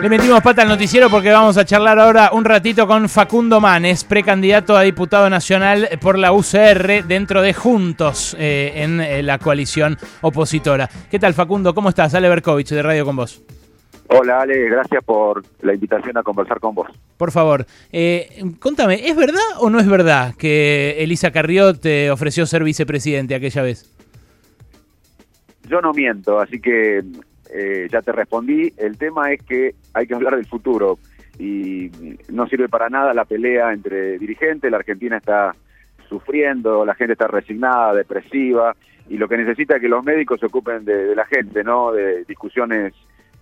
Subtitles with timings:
[0.00, 4.04] Le metimos pata al noticiero porque vamos a charlar ahora un ratito con Facundo Manes,
[4.04, 9.96] precandidato a diputado nacional por la UCR dentro de Juntos eh, en eh, la coalición
[10.20, 10.88] opositora.
[11.10, 11.74] ¿Qué tal Facundo?
[11.74, 12.14] ¿Cómo estás?
[12.14, 13.42] Ale Berkovich de Radio con Vos.
[14.08, 16.88] Hola Ale, gracias por la invitación a conversar con vos.
[17.16, 22.44] Por favor, eh, contame, ¿es verdad o no es verdad que Elisa Carrió te ofreció
[22.44, 23.90] ser vicepresidente aquella vez?
[25.68, 27.02] Yo no miento, así que
[27.54, 28.72] eh, ya te respondí.
[28.76, 30.98] El tema es que hay que hablar del futuro
[31.38, 31.90] y
[32.28, 34.70] no sirve para nada la pelea entre dirigentes.
[34.70, 35.54] La Argentina está
[36.08, 38.74] sufriendo, la gente está resignada, depresiva
[39.08, 41.92] y lo que necesita es que los médicos se ocupen de, de la gente, no
[41.92, 42.92] de discusiones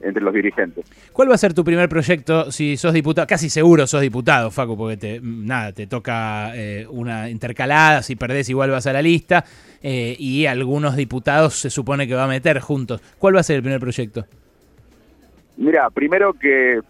[0.02, 0.84] entre los dirigentes.
[1.12, 3.26] ¿Cuál va a ser tu primer proyecto si sos diputado?
[3.26, 8.48] Casi seguro sos diputado, Facu, porque te, nada, te toca eh, una intercalada, si perdés
[8.48, 9.44] igual vas a la lista,
[9.82, 13.00] eh, y algunos diputados se supone que va a meter juntos.
[13.18, 14.26] ¿Cuál va a ser el primer proyecto?
[15.56, 16.80] Mira, primero que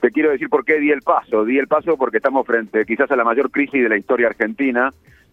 [0.00, 1.44] te quiero decir por qué di el paso.
[1.44, 4.92] Di el paso porque estamos frente quizás a la mayor crisis de la historia argentina.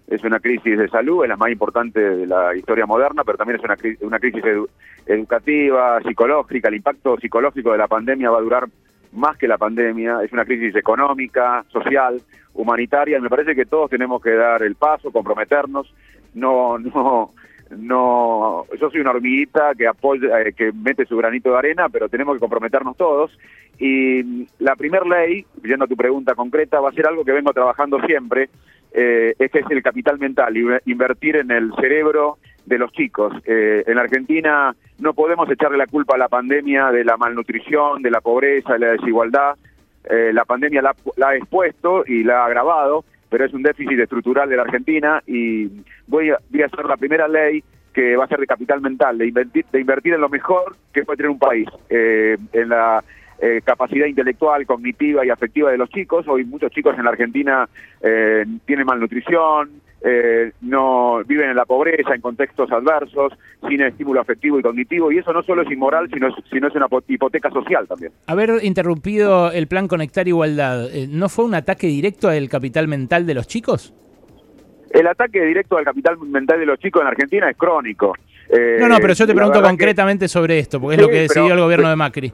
[0.10, 3.60] Es una crisis de salud, es la más importante de la historia moderna, pero también
[3.60, 4.68] es una, una crisis edu-
[5.06, 6.68] educativa, psicológica.
[6.70, 8.68] El impacto psicológico de la pandemia va a durar
[9.14, 10.24] más que la pandemia.
[10.24, 12.22] Es una crisis económica, social,
[12.54, 13.18] humanitaria.
[13.18, 15.94] y Me parece que todos tenemos que dar el paso, comprometernos.
[16.34, 17.32] No, no,
[17.78, 18.66] no.
[18.80, 22.36] Yo soy una hormiguita que apoya, eh, que mete su granito de arena, pero tenemos
[22.36, 23.38] que comprometernos todos.
[23.78, 27.54] Y la primer ley, yendo a tu pregunta concreta, va a ser algo que vengo
[27.54, 28.50] trabajando siempre,
[28.92, 33.34] eh, este es el capital mental, invertir en el cerebro de los chicos.
[33.46, 38.12] Eh, en Argentina no podemos echarle la culpa a la pandemia de la malnutrición, de
[38.12, 39.56] la pobreza, de la desigualdad.
[40.10, 44.00] Eh, la pandemia la, la ha expuesto y la ha agravado, pero es un déficit
[44.00, 45.68] estructural de la Argentina y
[46.08, 49.18] voy a, voy a hacer la primera ley que va a ser de capital mental,
[49.18, 53.04] de invertir, de invertir en lo mejor que puede tener un país, eh, en la
[53.42, 56.28] eh, capacidad intelectual, cognitiva y afectiva de los chicos.
[56.28, 57.68] Hoy muchos chicos en la Argentina
[58.02, 59.70] eh, tienen malnutrición,
[60.02, 63.34] eh, no viven en la pobreza, en contextos adversos,
[63.68, 66.76] sin estímulo afectivo y cognitivo, y eso no solo es inmoral, sino es, sino es
[66.76, 68.12] una po- hipoteca social también.
[68.28, 73.26] Haber interrumpido el plan Conectar Igualdad, eh, ¿no fue un ataque directo al capital mental
[73.26, 73.94] de los chicos?
[74.92, 78.16] El ataque directo al capital mental de los chicos en Argentina es crónico.
[78.50, 81.08] Eh, No, no, pero yo te la pregunto que- concretamente sobre esto, porque es lo
[81.10, 82.34] que decidió pero- el gobierno de Macri.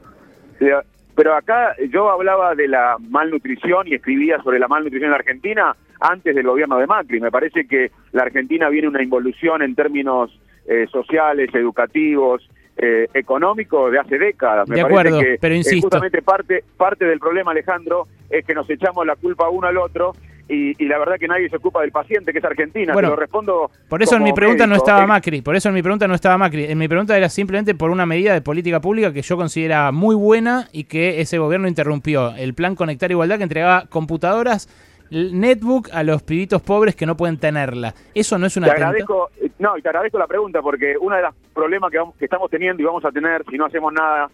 [0.61, 0.71] Eh,
[1.15, 5.75] Pero acá yo hablaba de la malnutrición y escribía sobre la malnutrición en la Argentina
[5.99, 7.19] antes del gobierno de Macri.
[7.21, 10.37] Me parece que la Argentina viene una involución en términos
[10.67, 14.67] eh, sociales, educativos, eh, económicos de hace décadas.
[14.67, 15.85] Me De parece acuerdo, que, pero eh, insisto.
[15.87, 20.13] justamente parte, parte del problema, Alejandro, es que nos echamos la culpa uno al otro
[20.47, 22.94] y, y la verdad que nadie se ocupa del paciente, que es Argentina.
[22.94, 25.75] Bueno, Te lo respondo Por eso en mi pregunta no estaba Macri, por eso en
[25.75, 26.66] mi pregunta no estaba Macri.
[26.66, 30.16] En mi pregunta era simplemente por una medida de política pública que yo consideraba muy
[30.16, 32.35] buena y que ese gobierno interrumpió.
[32.35, 34.69] El plan Conectar Igualdad que entregaba computadoras,
[35.11, 37.94] netbook a los pibitos pobres que no pueden tenerla.
[38.13, 41.16] ¿Eso no es una Te agradezco, eh, no, y te agradezco la pregunta porque uno
[41.16, 43.94] de los problemas que, vamos- que estamos teniendo y vamos a tener si no hacemos
[43.94, 44.29] nada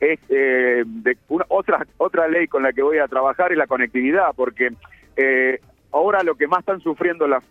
[0.00, 3.66] es eh, de una, otra otra ley con la que voy a trabajar es la
[3.66, 4.70] conectividad porque
[5.16, 5.60] eh,
[5.92, 7.42] ahora lo que más están sufriendo las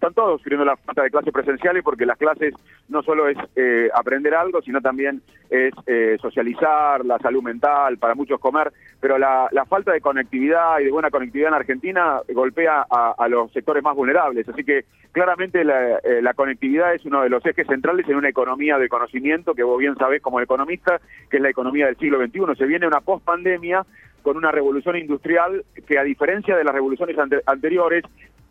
[0.00, 2.54] están todos sufriendo la falta de clases presenciales porque las clases
[2.88, 5.20] no solo es eh, aprender algo, sino también
[5.50, 10.84] es eh, socializar, la salud mental, para muchos comer, pero la, falta de conectividad y
[10.84, 14.48] de buena conectividad en Argentina golpea a, a los sectores más vulnerables.
[14.48, 18.30] Así que claramente la, eh, la conectividad es uno de los ejes centrales en una
[18.30, 22.18] economía de conocimiento que vos bien sabés como economista, que es la economía del siglo
[22.18, 22.56] XXI.
[22.56, 23.84] Se viene una post-pandemia
[24.22, 28.04] con una revolución industrial que a diferencia de las revoluciones ante- anteriores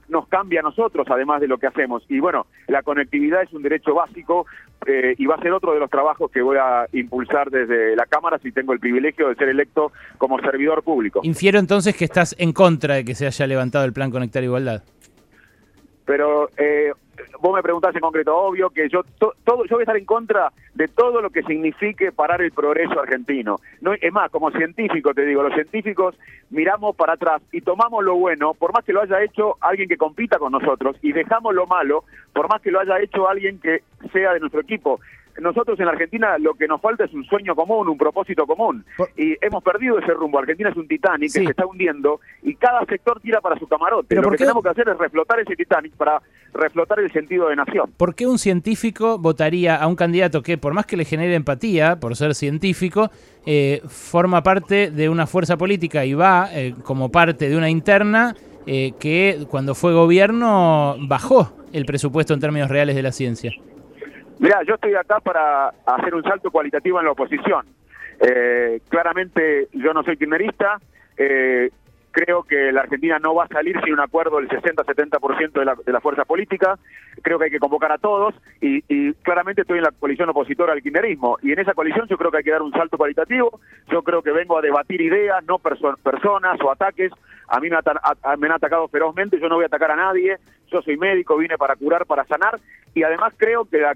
[0.08, 2.04] nos cambia a nosotros, además de lo que hacemos.
[2.10, 4.48] Y bueno, la conectividad es un derecho básico
[4.88, 8.08] eh, y va a ser otro de los trabajos que voy a impulsar desde la
[8.08, 11.20] Cámara si tengo el privilegio de ser electo como servidor público.
[11.22, 14.82] Infiero entonces que estás en contra de que se haya levantado el plan Conectar Igualdad.
[16.06, 16.92] Pero eh,
[17.40, 20.06] vos me preguntás en concreto, obvio que yo to- todo yo voy a estar en
[20.06, 23.58] contra de todo lo que signifique parar el progreso argentino.
[23.82, 26.16] No, es más, como científico te digo, los científicos
[26.50, 29.98] miramos para atrás y tomamos lo bueno, por más que lo haya hecho alguien que
[29.98, 33.84] compita con nosotros, y dejamos lo malo, por más que lo haya hecho alguien que
[34.12, 35.00] sea de nuestro equipo.
[35.40, 38.86] Nosotros en la Argentina lo que nos falta es un sueño común, un propósito común.
[39.18, 40.40] Y hemos perdido ese rumbo.
[40.40, 41.40] Argentina es un Titanic Sí.
[41.40, 44.08] que se está hundiendo y cada sector tira para su camarote.
[44.10, 46.22] Pero lo ¿por que qué- tenemos que hacer es reflotar ese Titanic para
[46.54, 47.92] reflotar el sentido de nación.
[47.98, 52.00] ¿Por qué un científico votaría a un candidato que, por más que le genere empatía,
[52.00, 53.10] por ser científico,
[53.46, 58.36] eh, forma parte de una fuerza política y va eh, como parte de una interna
[58.66, 63.52] eh, que cuando fue gobierno bajó el presupuesto en términos reales de la ciencia?
[64.40, 67.66] Mirá, yo estoy acá para hacer un salto cualitativo en la oposición.
[68.22, 70.80] Eh, claramente yo no soy kirchnerista,
[71.18, 71.70] eh,
[72.12, 75.76] creo que la Argentina no va a salir sin un acuerdo del 60-70% de la,
[75.76, 76.78] de la fuerza política,
[77.22, 78.80] creo que hay que convocar a todos y,
[79.24, 81.38] claramente estoy en la coalición opositora al kirchnerismo.
[81.42, 83.60] Y en esa coalición yo creo que hay que dar un salto cualitativo,
[83.92, 87.12] yo creo que vengo a debatir ideas, no personas o ataques,
[87.48, 87.78] a mí me,
[88.38, 90.38] me han atacado ferozmente, yo no voy a atacar a nadie,
[90.72, 92.60] yo soy médico, vine para curar, para sanar.
[92.94, 93.96] Y además creo que la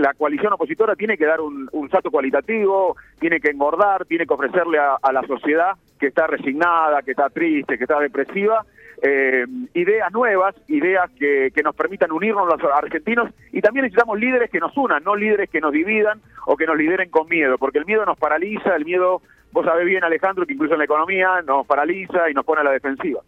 [0.00, 4.78] la coalición opositora tiene que dar un, salto cualitativo, tiene que engordar, tiene que ofrecerle
[4.78, 8.64] a, la sociedad que está resignada, que está triste, que está depresiva,
[9.02, 9.44] eh,
[9.74, 14.60] ideas nuevas, ideas que, que, nos permitan unirnos los argentinos y también necesitamos líderes que
[14.60, 17.86] nos unan, no líderes que nos dividan o que nos lideren con miedo, porque el
[17.86, 21.66] miedo nos paraliza, el miedo, vos sabés bien Alejandro, que incluso en la economía nos
[21.66, 23.20] paraliza y nos pone a la defensiva.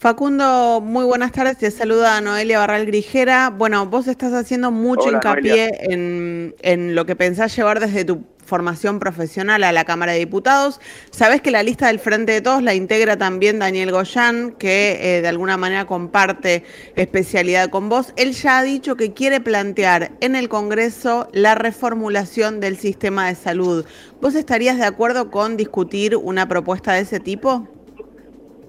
[0.00, 1.58] Facundo, muy buenas tardes.
[1.58, 3.50] Te saluda Noelia Barral Grijera.
[3.50, 9.62] Bueno, vos estás haciendo mucho hincapié en, lo que pensás llevar desde tu formación profesional
[9.62, 10.80] a la Cámara de Diputados.
[11.10, 15.20] Sabés que la lista del Frente de Todos la integra también Daniel Goyán, que eh,
[15.20, 16.64] de alguna manera comparte
[16.96, 18.14] especialidad con vos.
[18.16, 23.34] Él ya ha dicho que quiere plantear en el Congreso la reformulación del sistema de
[23.34, 23.84] salud.
[24.22, 27.68] ¿Vos estarías de acuerdo con discutir una propuesta de ese tipo?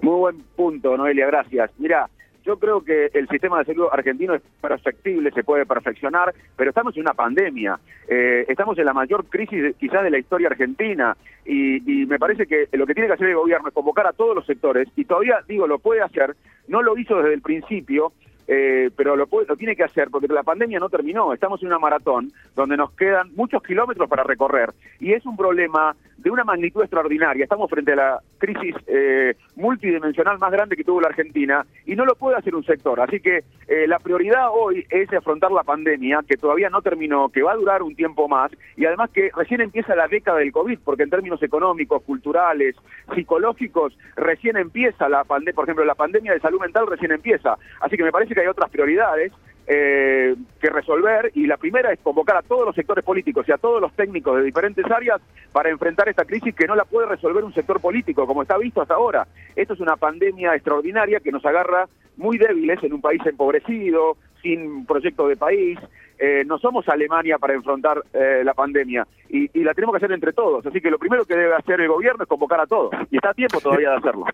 [0.02, 1.70] Muy buen punto, Noelia, gracias.
[1.78, 2.10] Mira,
[2.44, 6.96] yo creo que el sistema de salud argentino es perfectible, se puede perfeccionar, pero estamos
[6.96, 7.78] en una pandemia,
[8.08, 12.48] eh, estamos en la mayor crisis quizás de la historia argentina y, y, me parece
[12.48, 15.04] que lo que tiene que hacer el gobierno es convocar a todos los sectores y
[15.04, 16.34] todavía digo, lo puede hacer,
[16.66, 18.12] no lo hizo desde el principio,
[18.48, 21.78] eh, pero lo, lo tiene que hacer porque la pandemia no terminó, estamos en una
[21.78, 26.82] maratón donde nos quedan muchos kilómetros para recorrer y es un problema de una magnitud
[26.82, 27.44] extraordinaria.
[27.44, 32.04] Estamos frente a la crisis eh, multidimensional más grande que tuvo la Argentina y no
[32.04, 33.00] lo puede hacer un sector.
[33.00, 37.42] Así que eh, la prioridad hoy es afrontar la pandemia, que todavía no terminó, que
[37.42, 40.78] va a durar un tiempo más y además que recién empieza la década del COVID,
[40.84, 42.76] porque en términos económicos, culturales,
[43.14, 47.56] psicológicos, recién empieza la pandemia, por ejemplo, la pandemia de salud mental recién empieza.
[47.80, 49.32] Así que me parece que hay otras prioridades
[49.66, 53.58] eh, que resolver y la primera es convocar a todos los sectores políticos y a
[53.58, 55.20] todos los técnicos de diferentes áreas
[55.52, 58.82] para enfrentar esta crisis que no la puede resolver un sector político, como está visto
[58.82, 59.26] hasta ahora.
[59.54, 61.86] Esto es una pandemia extraordinaria que nos agarra
[62.16, 65.78] muy débiles en un país empobrecido, sin proyecto de país.
[66.18, 70.12] Eh, no somos Alemania para enfrentar eh, la pandemia y, y la tenemos que hacer
[70.12, 70.64] entre todos.
[70.66, 73.30] Así que lo primero que debe hacer el gobierno es convocar a todos y está
[73.30, 74.26] a tiempo todavía de hacerlo.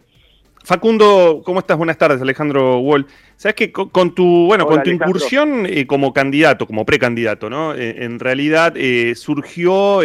[0.69, 1.79] Facundo, ¿cómo estás?
[1.79, 3.07] Buenas tardes, Alejandro Wall.
[3.37, 7.75] Sabes que con, tu, bueno, con tu incursión eh, como candidato, como precandidato, ¿no?
[7.75, 10.01] Eh, en realidad eh, surgió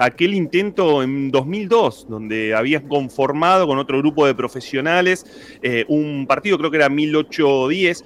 [0.00, 5.24] aquel intento en 2002, donde habías conformado con otro grupo de profesionales
[5.86, 8.04] un partido, creo que era 1810,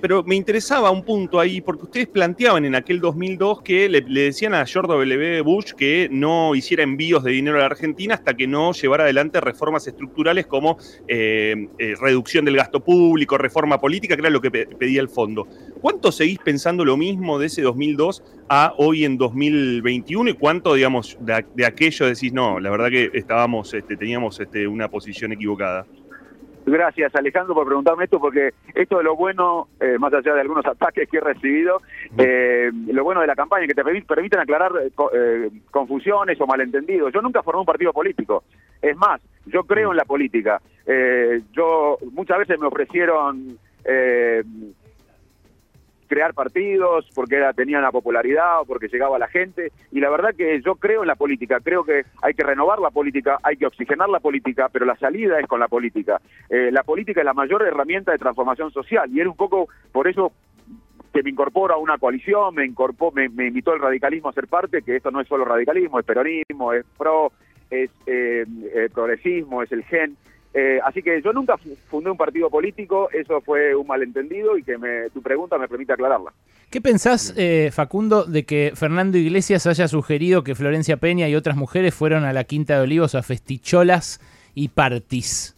[0.00, 4.54] pero me interesaba un punto ahí, porque ustedes planteaban en aquel 2002 que le, decían
[4.54, 5.40] a George W.
[5.42, 9.40] Bush que no hiciera envíos de dinero a la Argentina hasta que no llevara adelante
[9.40, 10.78] reformas estructurales como
[12.00, 15.46] reducción del gasto público, reforma política era lo que pedía el fondo.
[15.80, 21.18] ¿Cuánto seguís pensando lo mismo de ese 2002 a hoy en 2021 y cuánto, digamos,
[21.20, 25.86] de, aquello decís, no, la verdad que estábamos, este, teníamos este, una posición equivocada?
[26.64, 30.64] Gracias Alejandro por preguntarme esto, porque esto de lo bueno, eh, más allá de algunos
[30.64, 31.82] ataques que he recibido,
[32.16, 37.12] eh, lo bueno de la campaña, que te permiten aclarar eh, confusiones o malentendidos.
[37.12, 38.44] Yo nunca formé un partido político.
[38.80, 40.60] Es más, yo creo en la política.
[41.52, 44.42] yo Muchas veces me ofrecieron eh,
[46.12, 49.72] crear partidos porque era, tenían la popularidad o porque llegaba la gente.
[49.90, 52.90] Y la verdad que yo creo en la política, creo que hay que renovar la
[52.90, 56.20] política, hay que oxigenar la política, pero la salida es con la política.
[56.50, 60.06] Eh, la política es la mayor herramienta de transformación social y era un poco por
[60.06, 60.32] eso
[61.14, 64.82] que me incorporo a una coalición, me, incorporó, me, invitó el radicalismo a ser parte,
[64.82, 67.32] que esto no es solo radicalismo, es peronismo, es pro,
[67.70, 68.44] es eh,
[68.92, 70.18] progresismo, es el gen.
[70.54, 71.56] Eh, así que yo nunca
[71.88, 75.94] fundé un partido político, eso fue un malentendido y que me, tu pregunta me permite
[75.94, 76.32] aclararla.
[76.70, 81.56] ¿Qué pensás, eh, Facundo, de que Fernando Iglesias haya sugerido que Florencia Peña y otras
[81.56, 84.20] mujeres fueron a la Quinta de Olivos a festicholas
[84.54, 85.56] y partis?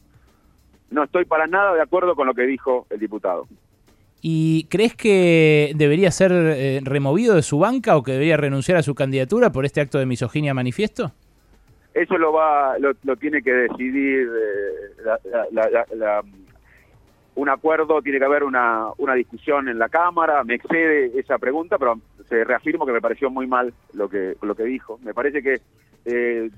[0.90, 3.48] No estoy para nada de acuerdo con lo que dijo el diputado.
[4.22, 8.82] ¿Y crees que debería ser eh, removido de su banca o que debería renunciar a
[8.82, 11.12] su candidatura por este acto de misoginia manifiesto?
[11.94, 14.28] Eso lo va, lo, tiene que decidir
[15.06, 16.20] eh,
[17.36, 20.42] un acuerdo, tiene que haber una, una discusión en la Cámara.
[20.42, 24.56] Me excede esa pregunta, pero se reafirmo que me pareció muy mal lo que, lo
[24.56, 24.98] que dijo.
[25.04, 25.60] Me parece que
[26.04, 26.50] eh,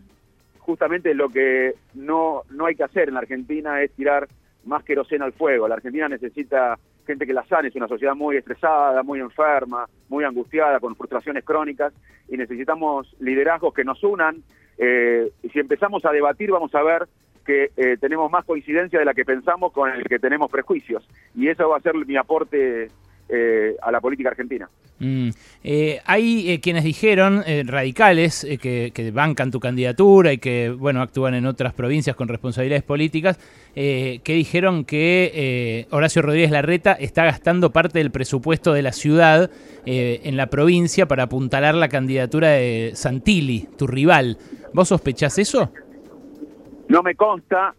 [0.58, 4.28] justamente lo que no, no hay que hacer en la Argentina es tirar
[4.64, 5.68] más queroseno al fuego.
[5.68, 10.24] La Argentina necesita gente que la sane, es una sociedad muy estresada, muy enferma, muy
[10.24, 11.92] angustiada, con frustraciones crónicas,
[12.28, 14.42] y necesitamos liderazgos que nos unan,
[14.78, 17.08] eh, si empezamos a debatir vamos a ver
[17.44, 21.08] que eh, tenemos más coincidencia de la que pensamos con el que tenemos prejuicios.
[21.34, 22.88] Y eso va a ser mi aporte
[23.28, 24.70] eh, a la política argentina.
[25.00, 25.30] Mm.
[25.64, 31.44] Eh, hay eh, quienes dijeron, radicales, que, bancan tu candidatura y que bueno actúan en
[31.44, 33.36] otras provincias con responsabilidades políticas,
[33.74, 39.50] que dijeron que Horacio Rodríguez Larreta está gastando parte del presupuesto de la ciudad
[39.84, 44.38] en la provincia para apuntalar la candidatura de Santilli, tu rival.
[44.72, 45.72] ¿Vos sospechás eso?
[46.88, 47.74] No me consta.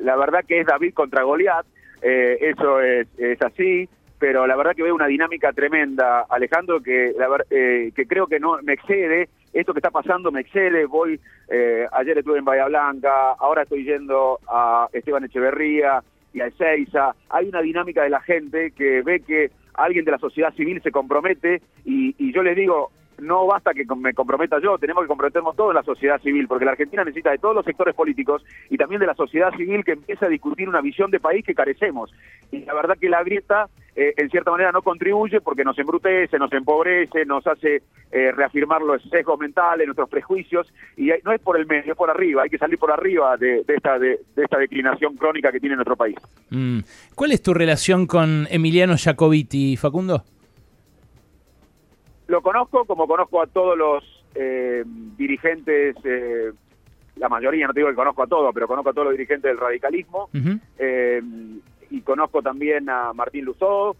[0.00, 1.66] la verdad que es David contra Goliat.
[2.00, 7.14] eso es, es así pero la verdad que veo una dinámica tremenda, Alejandro, que,
[7.50, 11.86] eh, que creo que no me excede, esto que está pasando me excede, voy, eh,
[11.92, 17.48] ayer estuve en Bahía Blanca, ahora estoy yendo a Esteban Echeverría y a Ezeiza, hay
[17.48, 21.62] una dinámica de la gente que ve que alguien de la sociedad civil se compromete
[21.84, 25.74] y, y yo les digo, no basta que me comprometa yo, tenemos que comprometernos todos
[25.74, 29.06] la sociedad civil, porque la Argentina necesita de todos los sectores políticos y también de
[29.06, 32.12] la sociedad civil que empiece a discutir una visión de país que carecemos.
[32.50, 36.38] Y la verdad que la grieta, eh, en cierta manera, no contribuye porque nos embrutece,
[36.38, 41.58] nos empobrece, nos hace eh, reafirmar los sesgos mentales, nuestros prejuicios, y no es por
[41.58, 45.16] el medio, es por arriba, hay que salir por arriba de, esta, de, esta declinación
[45.16, 46.16] crónica que tiene nuestro país.
[46.50, 46.80] Mm.
[47.14, 50.24] ¿Cuál es tu relación con Emiliano Jacobiti, Facundo?
[52.28, 54.04] Lo conozco como conozco a todos los
[54.34, 54.84] eh,
[55.16, 56.52] dirigentes, eh,
[57.16, 59.50] la mayoría, no te digo que conozco a todos, pero conozco a todos los dirigentes
[59.50, 60.28] del radicalismo.
[60.78, 61.22] Eh,
[61.90, 63.96] y conozco también a Martín Luzó,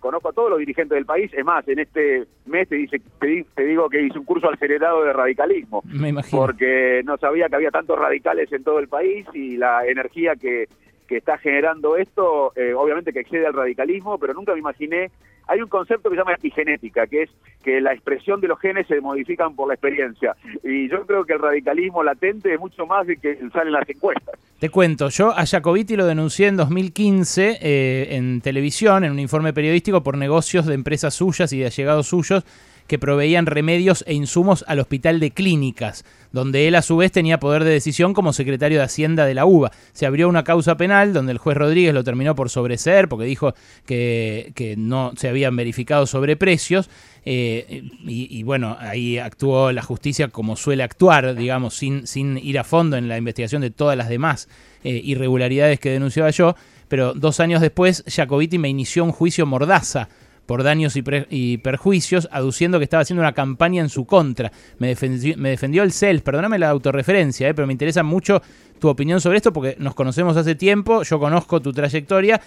[0.00, 1.30] conozco a todos los dirigentes del país.
[1.34, 5.12] Es más, en este mes te, dice, te, digo que hice un curso acelerado de
[5.12, 5.82] radicalismo.
[5.84, 6.40] Me imagino.
[6.40, 10.68] Porque no sabía que había tantos radicales en todo el país y la energía que,
[11.06, 15.10] que está generando esto, obviamente que excede al radicalismo, pero nunca me imaginé
[15.48, 17.30] hay un concepto que se llama epigenética, que es
[17.62, 20.36] que la expresión de los genes se modifican por la experiencia.
[20.62, 24.38] Y yo creo que el radicalismo latente es mucho más de que salen las encuestas.
[24.58, 29.52] Te cuento, yo a Jacobiti lo denuncié en 2015 eh, en televisión, en un informe
[29.52, 32.44] periodístico por negocios de empresas suyas y de allegados suyos
[32.86, 37.40] que proveían remedios e insumos al hospital de clínicas, donde él a su vez tenía
[37.40, 39.72] poder de decisión como secretario de Hacienda de la UBA.
[39.92, 43.54] Se abrió una causa penal donde el juez Rodríguez lo terminó por sobreseer porque dijo
[43.86, 46.88] que, no se habían verificado sobreprecios.
[47.24, 52.64] Eh, y, bueno, ahí actuó la justicia como suele actuar, digamos, sin, sin ir a
[52.64, 54.48] fondo en la investigación de todas las demás
[54.84, 56.56] eh, irregularidades que denunciaba yo.
[56.88, 60.08] Pero dos años después, Jacobiti me inició un juicio mordaza
[60.52, 64.52] por daños y, perjuicios, aduciendo que estaba haciendo una campaña en su contra.
[64.76, 68.42] Me defendió, me defendió el CELS, perdóname la autorreferencia, eh, pero me interesa mucho
[68.78, 72.38] tu opinión sobre esto porque nos conocemos hace tiempo, yo conozco tu trayectoria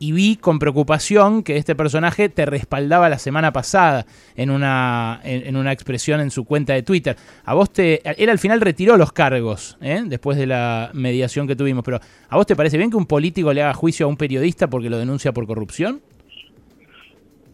[0.00, 5.54] y vi con preocupación que este personaje te respaldaba la semana pasada en una, en,
[5.54, 7.16] una expresión en su cuenta de Twitter.
[7.44, 8.02] A vos te.
[8.20, 10.02] Él al final retiró los cargos, ¿eh?
[10.04, 13.52] después de la mediación que tuvimos, pero ¿a vos te parece bien que un político
[13.52, 16.00] le haga juicio a un periodista porque lo denuncia por corrupción?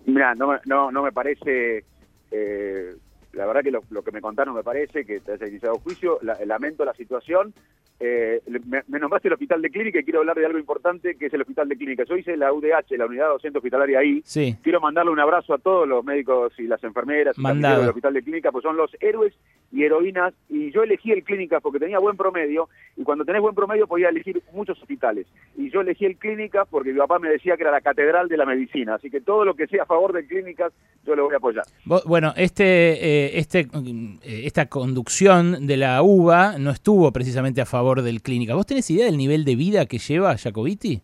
[0.09, 1.85] Mira, no, no, no me parece,
[2.31, 2.97] eh,
[3.33, 6.87] la verdad que lo, que me contaron me parece que te has iniciado juicio, lamento
[6.87, 7.53] la situación,
[8.01, 8.41] eh,
[8.87, 11.41] me, nombraste el hospital de clínica y quiero hablar de algo importante que es el
[11.41, 12.05] hospital de clínica.
[12.05, 14.23] Yo hice la UDH, la unidad docente hospitalaria ahí.
[14.25, 14.57] Sí.
[14.63, 18.23] Quiero mandarle un abrazo a todos los médicos y las enfermeras y del hospital de
[18.23, 19.35] clínica, pues son los héroes
[19.73, 20.33] y heroínas.
[20.49, 24.11] Y yo elegí el clínica porque tenía buen promedio y cuando tenés buen promedio podía
[24.11, 25.27] elegir muchos hospitales.
[25.57, 28.37] Y yo elegí el clínica porque mi papá me decía que era la catedral de
[28.37, 28.95] la medicina.
[28.95, 30.73] Así que todo lo que sea a favor de clínicas
[31.05, 31.65] yo lo voy a apoyar.
[31.85, 37.88] Bueno, este, eh, este, eh, esta conducción de la UBA no estuvo precisamente a favor
[38.03, 38.55] del clínica.
[38.55, 41.03] ¿Vos tenés idea del nivel de vida que lleva Jacobiti?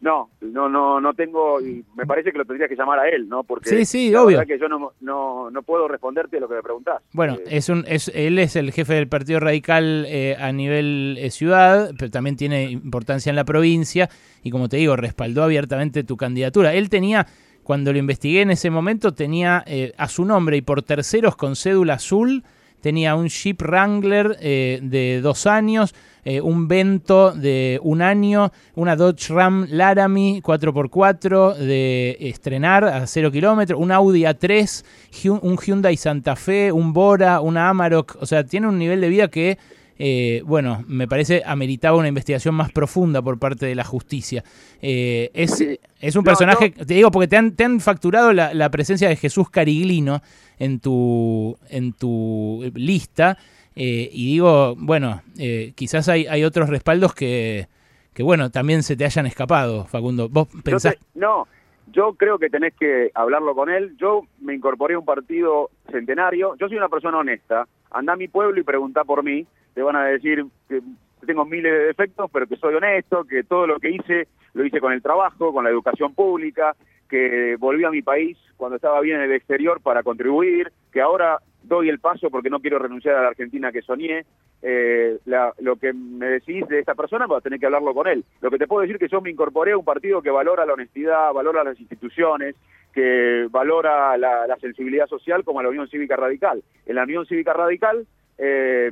[0.00, 3.28] No, no, no, no tengo, y me parece que lo tendría que llamar a él,
[3.28, 3.42] ¿no?
[3.42, 4.40] Porque sí, sí, obvio.
[4.46, 7.02] que yo no, no, no, puedo responderte lo que me preguntás.
[7.12, 11.16] Bueno, eh, es un, es, él es el jefe del Partido Radical eh, a nivel
[11.18, 14.08] eh, ciudad, pero también tiene importancia en la provincia,
[14.44, 16.74] y como te digo, respaldó abiertamente tu candidatura.
[16.74, 17.26] Él tenía,
[17.64, 19.64] cuando lo investigué en ese momento, tenía
[19.96, 22.44] a su nombre y por terceros con cédula azul
[22.80, 25.94] tenía un Jeep Wrangler eh, de dos años,
[26.24, 33.30] eh, un Vento de un año, una Dodge Ram Laramie 4x4 de estrenar a 0
[33.30, 34.84] kilómetros, un Audi A3,
[35.30, 39.28] un Hyundai Santa Fe, un Bora, una Amarok, o sea, tiene un nivel de vida
[39.28, 39.58] que...
[39.98, 44.44] Eh, bueno, me parece ameritaba una investigación más profunda por parte de la justicia.
[44.80, 49.08] es, es, un personaje, te digo, porque te han, te han facturado la, la, presencia
[49.08, 50.22] de Jesús Cariglino,
[50.58, 53.38] en tu, en tu lista.
[53.80, 57.68] Eh, y digo, bueno, eh, quizás hay, hay otros respaldos que,
[58.12, 60.28] que, bueno, también se te hayan escapado, Facundo.
[60.28, 60.96] ¿Vos pensás?
[61.14, 61.46] no,
[61.92, 63.96] yo creo que tenés que hablarlo con él.
[63.96, 66.56] Yo me incorporé a un partido centenario.
[66.56, 67.68] Yo soy una persona honesta.
[67.90, 69.46] anda a mi pueblo y pregunta por mí,
[69.78, 70.82] te van a decir que
[71.24, 74.80] tengo miles de defectos, pero que soy honesto, que todo lo que hice lo hice
[74.80, 76.74] con el trabajo, con la educación pública,
[77.08, 81.38] que volví a mi país cuando estaba bien en el exterior para contribuir, que ahora
[81.62, 84.24] doy el paso porque no quiero renunciar a la Argentina que soñé.
[84.62, 85.18] Eh,
[85.58, 88.24] lo que me decís de esta persona, vas a tener que hablarlo con él.
[88.40, 90.66] Lo que te puedo decir es que yo me incorporé a un partido que valora
[90.66, 92.56] la honestidad, valora las instituciones,
[92.92, 96.64] que valora la, la sensibilidad social como la Unión Cívica Radical.
[96.84, 98.08] En la Unión Cívica Radical
[98.38, 98.90] eh,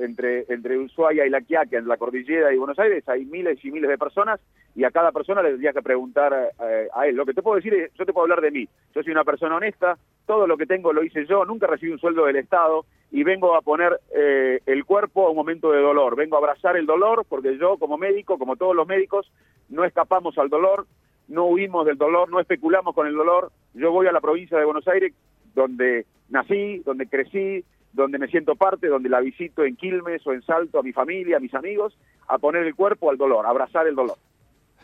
[0.00, 3.70] entre, entre Ushuaia y La Quiaca, en la cordillera y Buenos Aires, hay miles y
[3.70, 4.40] miles de personas
[4.74, 7.14] y a cada persona le tendría que preguntar eh, a él.
[7.14, 8.68] Lo que te puedo decir es, yo te puedo hablar de mí.
[8.94, 12.00] Yo soy una persona honesta, todo lo que tengo lo hice yo, nunca recibí un
[12.00, 16.16] sueldo del Estado y vengo a poner eh, el cuerpo a un momento de dolor.
[16.16, 19.30] Vengo a abrazar el dolor porque yo como médico, como todos los médicos,
[19.68, 20.86] no escapamos al dolor,
[21.28, 23.52] no huimos del dolor, no especulamos con el dolor.
[23.74, 25.14] Yo voy a la provincia de Buenos Aires
[25.54, 27.64] donde nací, donde crecí,
[28.02, 31.36] donde me siento parte, donde la visito en Quilmes o en Salto a mi familia,
[31.36, 31.96] a mis amigos,
[32.28, 34.16] a poner el cuerpo al dolor, a abrazar el dolor.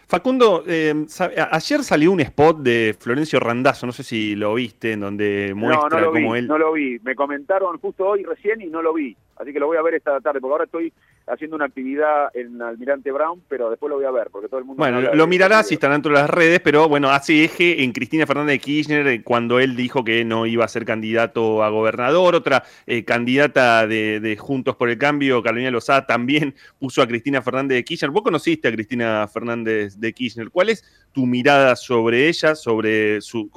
[0.07, 1.07] Facundo, eh,
[1.51, 6.01] ayer salió un spot de Florencio Randazzo, no sé si lo viste, en donde muestra
[6.01, 6.47] no, cómo él...
[6.47, 9.67] No lo vi, me comentaron justo hoy recién y no lo vi, así que lo
[9.67, 10.93] voy a ver esta tarde, porque ahora estoy
[11.27, 14.67] haciendo una actividad en Almirante Brown, pero después lo voy a ver, porque todo el
[14.67, 14.79] mundo...
[14.79, 18.27] Bueno, lo mirarás si están dentro de las redes, pero bueno, hace eje en Cristina
[18.27, 22.35] Fernández de Kirchner eh, cuando él dijo que no iba a ser candidato a gobernador,
[22.35, 27.77] otra eh, candidata de, Juntos por el Cambio, Carolina Lozada, también puso a Cristina Fernández
[27.77, 28.11] de Kirchner.
[28.11, 33.51] Vos conociste a Cristina Fernández de Kirchner, ¿cuál es tu mirada sobre ella, sobre, su,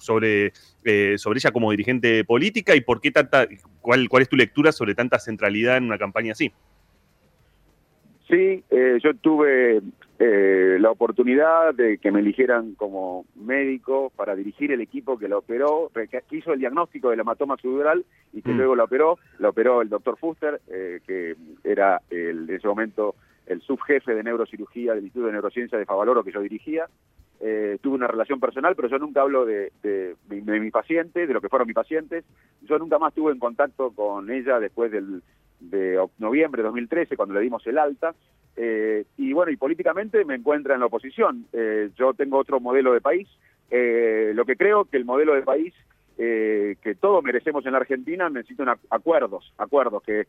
[0.00, 0.52] sobre,
[0.84, 3.46] eh, sobre ella como dirigente política y por qué tanta,
[3.80, 6.52] cuál, cuál es tu lectura sobre tanta centralidad en una campaña así?
[8.32, 9.82] Sí, eh, yo tuve
[10.18, 15.40] eh, la oportunidad de que me eligieran como médico para dirigir el equipo que lo
[15.40, 18.56] operó, que hizo el diagnóstico del hematoma cerebral y que mm.
[18.56, 19.18] luego lo operó.
[19.38, 24.22] Lo operó el doctor Fuster, eh, que era el, en ese momento el subjefe de
[24.22, 26.86] neurocirugía del Instituto de Neurociencia de Favaloro que yo dirigía.
[27.38, 31.42] tuve una relación personal, pero yo nunca hablo de, de, de mi paciente, de lo
[31.42, 32.24] que fueron mis pacientes.
[32.62, 35.22] Yo nunca más estuve en contacto con ella después del
[35.70, 38.14] de noviembre de 2013, cuando le dimos el alta,
[38.56, 41.46] eh, y bueno, y políticamente me encuentra en la oposición.
[41.52, 43.28] Eh, yo tengo otro modelo de país,
[43.70, 45.74] eh, lo que creo que el modelo de país
[46.14, 50.28] que todos merecemos en la Argentina necesitan acuerdos, acuerdos, que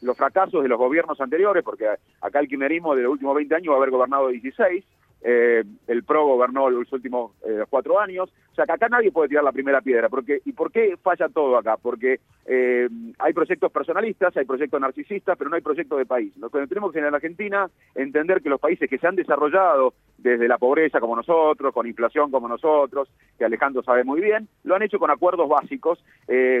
[0.00, 1.86] los fracasos de los gobiernos anteriores, porque
[2.22, 4.82] acá el quimerismo de los últimos 20 años va a haber gobernado 16,
[5.28, 9.28] eh, el PRO gobernó los últimos eh, cuatro años, o sea que acá nadie puede
[9.28, 11.76] tirar la primera piedra, porque ¿y por qué falla todo acá?
[11.82, 16.32] Porque eh, hay proyectos personalistas, hay proyectos narcisistas, pero no hay proyecto de país.
[16.36, 20.46] Lo que tenemos que en Argentina entender que los países que se han desarrollado desde
[20.46, 24.82] la pobreza como nosotros, con inflación como nosotros, que Alejandro sabe muy bien, lo han
[24.82, 25.98] hecho con acuerdos básicos,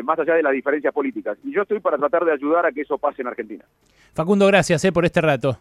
[0.02, 1.38] más allá de las diferencias políticas.
[1.44, 3.64] Y yo estoy para tratar de ayudar a que eso pase en Argentina.
[4.12, 5.56] Facundo, gracias por este rato.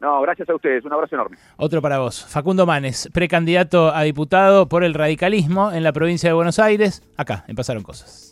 [0.00, 0.84] No, gracias a ustedes.
[0.84, 1.36] Un abrazo enorme.
[1.56, 2.24] Otro para vos.
[2.26, 7.02] Facundo Manes, precandidato a diputado por el radicalismo en la provincia de Buenos Aires.
[7.16, 8.24] Acá, en Pasaron Cosas.